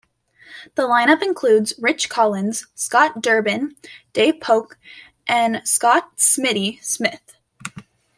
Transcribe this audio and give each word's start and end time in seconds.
The 0.73 0.87
line-up 0.87 1.21
includes 1.21 1.73
Rich 1.77 2.09
Collins, 2.09 2.65
Scott 2.73 3.21
Durbin, 3.21 3.75
Dave 4.13 4.41
Poche, 4.41 4.71
and 5.27 5.61
Scott 5.63 6.17
"Smitty" 6.17 6.83
Smith. 6.83 7.35